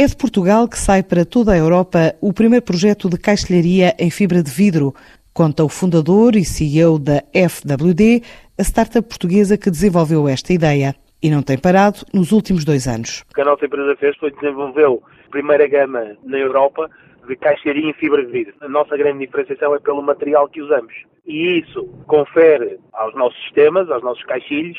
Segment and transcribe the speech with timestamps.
[0.00, 4.12] É de Portugal que sai para toda a Europa o primeiro projeto de caixilharia em
[4.12, 4.94] fibra de vidro,
[5.34, 8.22] conta o fundador e CEO da FWD,
[8.56, 10.94] a startup portuguesa que desenvolveu esta ideia.
[11.20, 13.24] E não tem parado nos últimos dois anos.
[13.28, 16.88] O que a nossa empresa fez foi desenvolver a primeira gama na Europa
[17.26, 18.54] de caixaria em fibra de vidro.
[18.60, 20.94] A nossa grande diferenciação é pelo material que usamos.
[21.26, 24.78] E isso confere aos nossos sistemas, aos nossos caixilhos,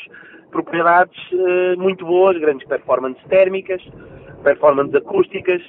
[0.50, 3.82] propriedades eh, muito boas, grandes performances térmicas,
[4.42, 5.62] performances acústicas,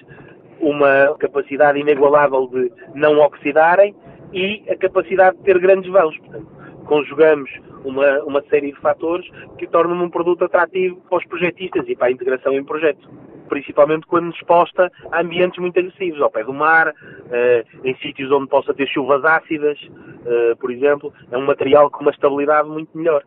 [0.59, 3.95] uma capacidade inigualável de não oxidarem
[4.31, 6.17] e a capacidade de ter grandes vãos.
[6.17, 6.47] Portanto,
[6.85, 7.49] conjugamos
[7.83, 12.07] uma, uma série de fatores que tornam um produto atrativo para os projetistas e para
[12.07, 13.09] a integração em projeto.
[13.49, 16.93] Principalmente quando exposta a ambientes muito agressivos, ao pé do mar,
[17.31, 19.77] eh, em sítios onde possa ter chuvas ácidas,
[20.25, 23.23] eh, por exemplo, é um material com uma estabilidade muito melhor.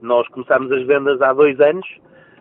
[0.00, 1.86] Nós começámos as vendas há dois anos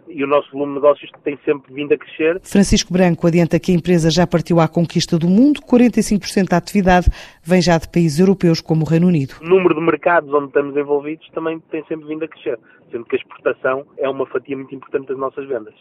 [0.09, 2.39] e o nosso volume de negócios tem sempre vindo a crescer.
[2.41, 7.07] Francisco Branco adianta que a empresa já partiu à conquista do mundo, 45% da atividade
[7.43, 9.35] vem já de países europeus como o Reino Unido.
[9.41, 12.59] O número de mercados onde estamos envolvidos também tem sempre vindo a crescer,
[12.91, 15.73] sendo que a exportação é uma fatia muito importante das nossas vendas.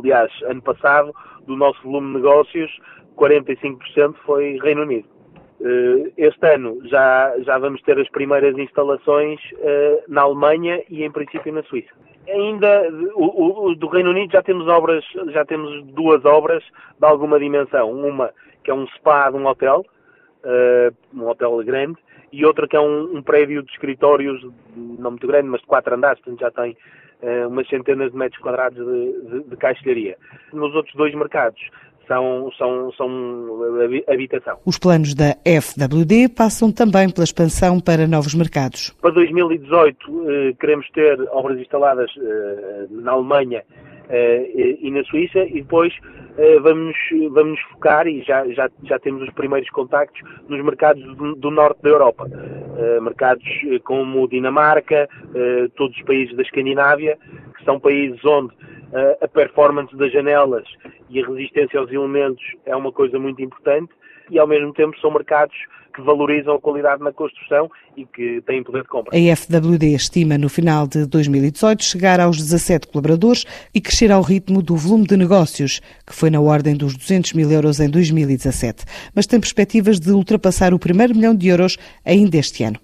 [0.00, 1.12] Aliás, ano passado,
[1.46, 2.70] do nosso volume de negócios,
[3.16, 5.08] 45% foi Reino Unido.
[5.60, 11.10] Eh, este ano já, já vamos ter as primeiras instalações eh, na Alemanha e em
[11.10, 16.24] princípio na Suíça ainda o, o, do Reino Unido já temos obras, já temos duas
[16.24, 16.62] obras
[16.98, 17.90] de alguma dimensão.
[17.90, 18.30] Uma
[18.62, 19.84] que é um spa de um hotel,
[20.44, 21.98] uh, um hotel grande,
[22.32, 24.42] e outra que é um, um, prédio de escritórios,
[24.74, 26.76] não muito grande, mas de quatro andares, portanto já tem
[27.22, 30.16] uh, umas centenas de metros quadrados de, de, de caixilharia.
[30.52, 31.60] Nos outros dois mercados
[32.06, 33.10] são, são, são
[34.08, 34.58] habitação.
[34.64, 38.90] Os planos da FWD passam também pela expansão para novos mercados.
[39.00, 39.96] Para 2018
[40.28, 43.62] eh, queremos ter obras instaladas eh, na Alemanha
[44.08, 45.92] eh, e na Suíça e depois
[46.62, 46.96] vamos,
[47.30, 51.80] vamos focar e já, já, já temos os primeiros contactos nos mercados do, do norte
[51.80, 52.28] da Europa.
[53.00, 53.44] mercados
[53.84, 55.08] como Dinamarca,
[55.76, 57.16] todos os países da Escandinávia,
[57.56, 58.52] que são países onde
[59.20, 60.64] a performance das janelas
[61.10, 63.92] e a resistência aos elementos é uma coisa muito importante
[64.30, 65.56] e ao mesmo tempo são mercados
[65.94, 69.16] que valorizam a qualidade na construção e que têm poder de compra.
[69.16, 74.60] A FWD estima no final de 2018 chegar aos 17 colaboradores e crescer ao ritmo
[74.60, 78.84] do volume de negócios, que foi na ordem dos 200 mil euros em 2017,
[79.14, 82.78] mas tem perspectivas de ultrapassar o primeiro milhão de euros ainda este ano.